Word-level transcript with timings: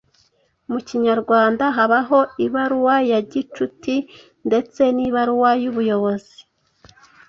Mu 0.69 0.79
Kinyarwanda 0.87 1.65
habaho 1.77 2.19
ibaruwa 2.45 2.95
ya 3.11 3.19
gicuti 3.31 3.95
ndetse 4.47 4.81
n’ibaruwa 4.95 5.49
y’ubuyobozi. 5.61 6.37